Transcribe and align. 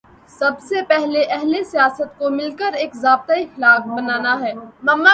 سب 0.29 0.51
سے 0.61 0.81
پہلے 0.89 1.23
اہل 1.23 1.63
سیاست 1.63 2.17
کو 2.17 2.29
مل 2.29 2.55
کر 2.55 2.73
ایک 2.73 2.95
ضابطۂ 2.95 3.31
اخلاق 3.31 3.87
بنانا 3.87 4.39
ہے۔ 4.41 4.53